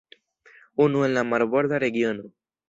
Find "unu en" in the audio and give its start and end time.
0.85-1.13